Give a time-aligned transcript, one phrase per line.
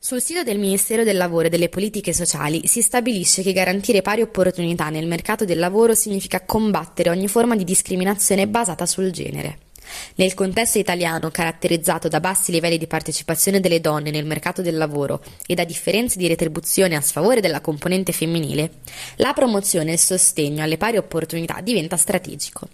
[0.00, 4.22] Sul sito del Ministero del Lavoro e delle Politiche Sociali si stabilisce che garantire pari
[4.22, 9.67] opportunità nel mercato del lavoro significa combattere ogni forma di discriminazione basata sul genere.
[10.16, 15.22] Nel contesto italiano, caratterizzato da bassi livelli di partecipazione delle donne nel mercato del lavoro
[15.46, 18.70] e da differenze di retribuzione a sfavore della componente femminile,
[19.16, 22.68] la promozione e il sostegno alle pari opportunità diventa strategico.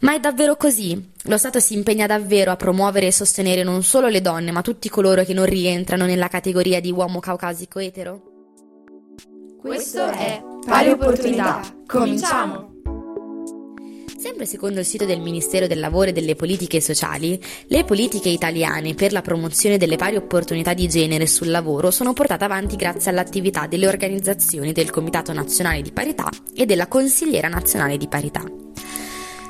[0.00, 1.10] Ma è davvero così?
[1.24, 4.88] Lo Stato si impegna davvero a promuovere e sostenere non solo le donne, ma tutti
[4.88, 8.22] coloro che non rientrano nella categoria di uomo caucasico etero?
[9.60, 11.60] Questo è Pari Opportunità.
[11.86, 12.77] Cominciamo!
[14.18, 18.94] Sempre secondo il sito del Ministero del Lavoro e delle Politiche Sociali, le politiche italiane
[18.94, 23.68] per la promozione delle pari opportunità di genere sul lavoro sono portate avanti grazie all'attività
[23.68, 28.42] delle organizzazioni del Comitato Nazionale di Parità e della Consigliera Nazionale di Parità.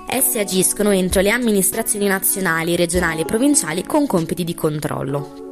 [0.06, 5.47] Esse agiscono entro le amministrazioni nazionali, regionali e provinciali con compiti di controllo.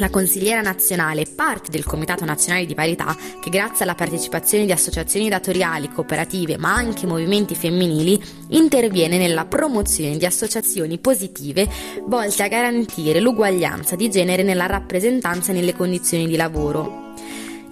[0.00, 5.28] La consigliera nazionale, parte del Comitato Nazionale di Parità, che grazie alla partecipazione di associazioni
[5.28, 11.68] datoriali, cooperative, ma anche movimenti femminili, interviene nella promozione di associazioni positive
[12.06, 16.99] volte a garantire l'uguaglianza di genere nella rappresentanza e nelle condizioni di lavoro.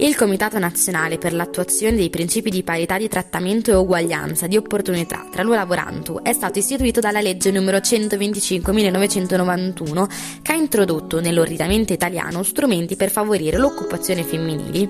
[0.01, 5.27] Il Comitato Nazionale per l'attuazione dei principi di parità di trattamento e uguaglianza di opportunità
[5.29, 12.95] tra lavorantu è stato istituito dalla legge numero 125-1991 che ha introdotto nell'ordinamento italiano strumenti
[12.95, 14.89] per favorire l'occupazione femminili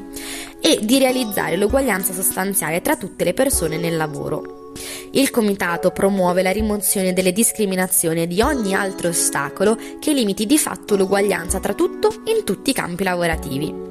[0.60, 4.57] e di realizzare l'uguaglianza sostanziale tra tutte le persone nel lavoro.
[5.12, 10.58] Il Comitato promuove la rimozione delle discriminazioni e di ogni altro ostacolo che limiti di
[10.58, 13.86] fatto l'uguaglianza tra tutto in tutti i campi lavorativi.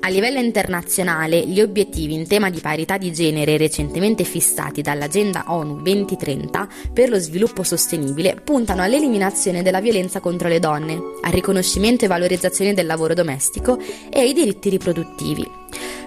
[0.00, 5.80] A livello internazionale, gli obiettivi in tema di parità di genere recentemente fissati dall'Agenda ONU
[5.80, 12.08] 2030 per lo sviluppo sostenibile puntano all'eliminazione della violenza contro le donne, al riconoscimento e
[12.08, 13.78] valorizzazione del lavoro domestico
[14.10, 15.62] e ai diritti riproduttivi.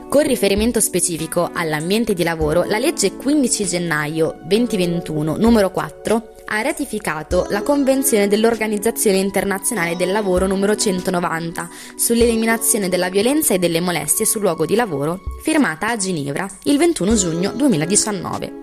[0.09, 7.45] Con riferimento specifico all'ambiente di lavoro, la legge 15 gennaio 2021 numero 4 ha ratificato
[7.49, 14.42] la Convenzione dell'Organizzazione Internazionale del Lavoro numero 190 sull'eliminazione della violenza e delle molestie sul
[14.42, 18.53] luogo di lavoro, firmata a Ginevra il 21 giugno 2019.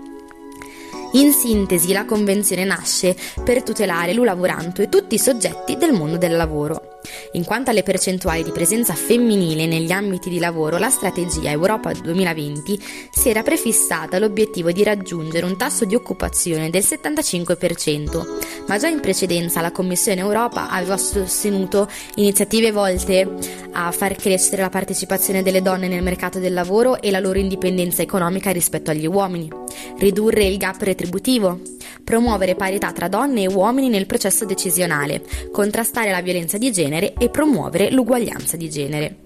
[1.13, 3.15] In sintesi, la Convenzione nasce
[3.45, 6.94] per tutelare l'u lavoranto e tutti i soggetti del mondo del lavoro.
[7.33, 12.83] In quanto alle percentuali di presenza femminile negli ambiti di lavoro, la strategia Europa 2020
[13.11, 19.01] si era prefissata l'obiettivo di raggiungere un tasso di occupazione del 75%, ma già in
[19.01, 23.29] precedenza la Commissione Europa aveva sostenuto iniziative volte
[23.73, 28.03] a far crescere la partecipazione delle donne nel mercato del lavoro e la loro indipendenza
[28.03, 29.51] economica rispetto agli uomini,
[29.99, 31.59] ridurre il gap retributivo,
[32.05, 37.31] promuovere parità tra donne e uomini nel processo decisionale, contrastare la violenza di genere e
[37.31, 39.17] promuovere l'uguaglianza di genere.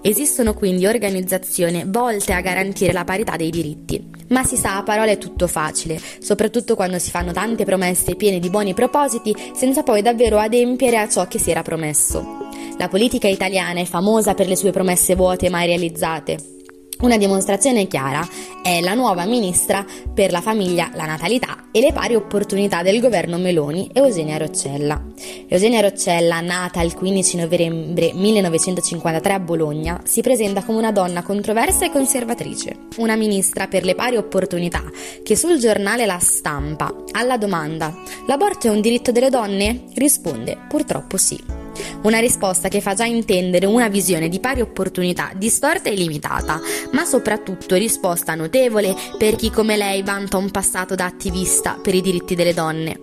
[0.00, 5.12] Esistono quindi organizzazioni volte a garantire la parità dei diritti, ma si sa a parole
[5.12, 10.02] è tutto facile, soprattutto quando si fanno tante promesse piene di buoni propositi senza poi
[10.02, 12.46] davvero adempiere a ciò che si era promesso.
[12.78, 16.57] La politica italiana è famosa per le sue promesse vuote mai realizzate.
[17.00, 18.26] Una dimostrazione chiara
[18.60, 23.38] è la nuova ministra per la famiglia, la natalità e le pari opportunità del governo
[23.38, 25.00] Meloni, Eugenia Roccella.
[25.46, 31.84] Eugenia Roccella, nata il 15 novembre 1953 a Bologna, si presenta come una donna controversa
[31.84, 34.82] e conservatrice, una ministra per le pari opportunità
[35.22, 37.94] che sul giornale La Stampa, alla domanda
[38.26, 41.57] «L'aborto è un diritto delle donne?» risponde «Purtroppo sì».
[42.02, 46.60] Una risposta che fa già intendere una visione di pari opportunità distorta e limitata,
[46.92, 52.00] ma soprattutto risposta notevole per chi come lei vanta un passato da attivista per i
[52.00, 53.00] diritti delle donne.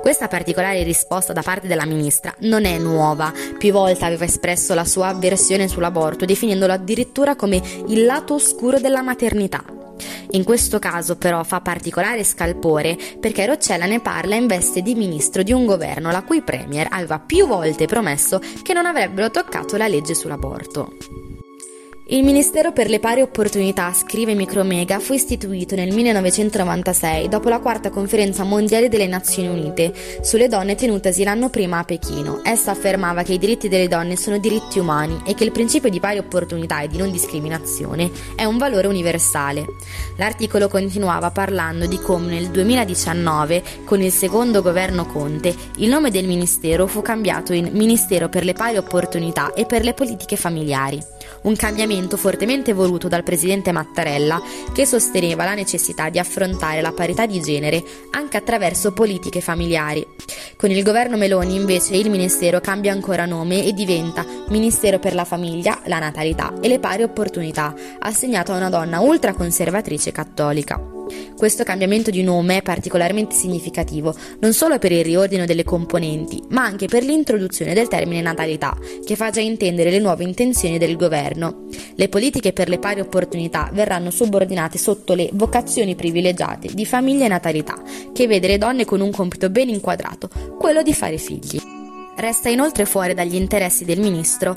[0.00, 4.84] Questa particolare risposta da parte della ministra non è nuova, più volte aveva espresso la
[4.84, 9.73] sua avversione sull'aborto, definendolo addirittura come il lato oscuro della maternità.
[10.30, 15.42] In questo caso però fa particolare scalpore perché Roccella ne parla in veste di ministro
[15.42, 19.88] di un governo la cui premier aveva più volte promesso che non avrebbero toccato la
[19.88, 21.23] legge sull'aborto.
[22.08, 27.88] Il Ministero per le pari opportunità, scrive Micromega, fu istituito nel 1996 dopo la quarta
[27.88, 32.42] conferenza mondiale delle Nazioni Unite sulle donne tenutasi l'anno prima a Pechino.
[32.44, 35.98] Essa affermava che i diritti delle donne sono diritti umani e che il principio di
[35.98, 39.64] pari opportunità e di non discriminazione è un valore universale.
[40.18, 46.26] L'articolo continuava parlando di come nel 2019, con il secondo governo Conte, il nome del
[46.26, 51.02] Ministero fu cambiato in Ministero per le pari opportunità e per le politiche familiari.
[51.42, 54.42] Un cambiamento movimento fortemente voluto dal presidente Mattarella,
[54.72, 60.04] che sosteneva la necessità di affrontare la parità di genere anche attraverso politiche familiari.
[60.56, 65.24] Con il governo Meloni invece il Ministero cambia ancora nome e diventa Ministero per la
[65.24, 70.93] famiglia, la natalità e le pari opportunità, assegnato a una donna ultraconservatrice cattolica.
[71.36, 76.62] Questo cambiamento di nome è particolarmente significativo non solo per il riordino delle componenti, ma
[76.62, 81.66] anche per l'introduzione del termine natalità, che fa già intendere le nuove intenzioni del governo.
[81.96, 87.28] Le politiche per le pari opportunità verranno subordinate sotto le vocazioni privilegiate di famiglia e
[87.28, 87.82] natalità,
[88.12, 90.28] che vede le donne con un compito ben inquadrato,
[90.58, 91.60] quello di fare figli.
[92.16, 94.56] Resta inoltre fuori dagli interessi del ministro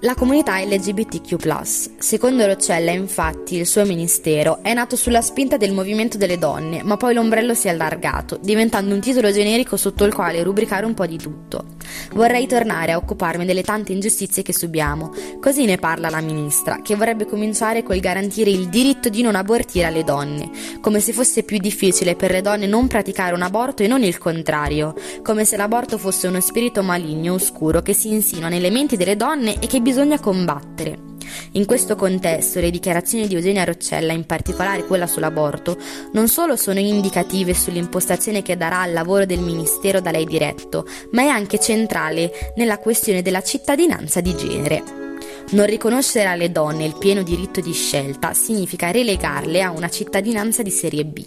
[0.00, 1.62] la comunità LGBTQ.
[1.98, 6.96] Secondo Roccella, infatti, il suo ministero è nato sulla spinta del movimento delle donne, ma
[6.96, 11.06] poi l'ombrello si è allargato, diventando un titolo generico sotto il quale rubricare un po'
[11.06, 11.75] di tutto.
[12.14, 15.12] Vorrei tornare a occuparmi delle tante ingiustizie che subiamo.
[15.40, 19.86] Così ne parla la ministra, che vorrebbe cominciare col garantire il diritto di non abortire
[19.86, 20.50] alle donne,
[20.80, 24.18] come se fosse più difficile per le donne non praticare un aborto e non il
[24.18, 29.16] contrario, come se l'aborto fosse uno spirito maligno oscuro che si insinua nelle menti delle
[29.16, 31.05] donne e che bisogna combattere.
[31.52, 35.78] In questo contesto le dichiarazioni di Eugenia Roccella, in particolare quella sull'aborto,
[36.12, 41.22] non solo sono indicative sull'impostazione che darà al lavoro del Ministero da lei diretto, ma
[41.22, 45.05] è anche centrale nella questione della cittadinanza di genere.
[45.48, 50.70] Non riconoscere alle donne il pieno diritto di scelta significa relegarle a una cittadinanza di
[50.70, 51.24] serie B.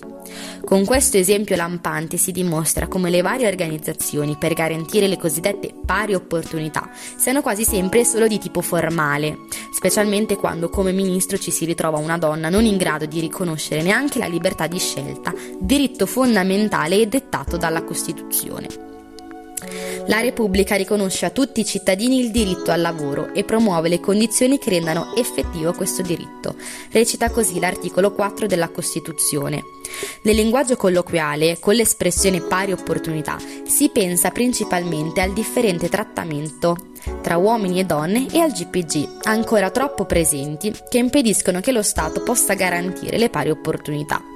[0.66, 6.16] Con questo esempio lampante si dimostra come le varie organizzazioni per garantire le cosiddette pari
[6.16, 9.38] opportunità siano quasi sempre solo di tipo formale,
[9.74, 14.20] specialmente quando come ministro ci si ritrova una donna non in grado di riconoscere neanche
[14.20, 18.89] la libertà di scelta, diritto fondamentale e dettato dalla Costituzione.
[20.08, 24.58] La Repubblica riconosce a tutti i cittadini il diritto al lavoro e promuove le condizioni
[24.58, 26.56] che rendano effettivo questo diritto.
[26.92, 29.64] Recita così l'articolo 4 della Costituzione.
[30.24, 36.76] Nel linguaggio colloquiale, con l'espressione pari opportunità, si pensa principalmente al differente trattamento
[37.22, 42.24] tra uomini e donne e al GPG, ancora troppo presenti, che impediscono che lo Stato
[42.24, 44.29] possa garantire le pari opportunità.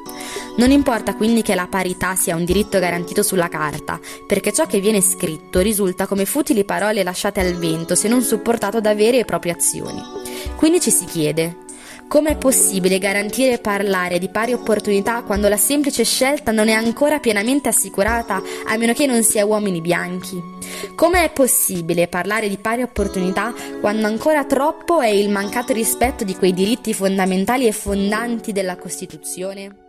[0.57, 4.80] Non importa quindi che la parità sia un diritto garantito sulla carta, perché ciò che
[4.80, 9.25] viene scritto risulta come futili parole lasciate al vento se non supportato da vere e
[9.25, 10.01] proprie azioni.
[10.56, 11.57] Quindi ci si chiede,
[12.13, 17.19] Com'è possibile garantire e parlare di pari opportunità quando la semplice scelta non è ancora
[17.19, 20.39] pienamente assicurata a meno che non sia uomini bianchi?
[20.94, 23.51] Com'è possibile parlare di pari opportunità
[23.81, 29.82] quando ancora troppo è il mancato rispetto di quei diritti fondamentali e fondanti della Costituzione?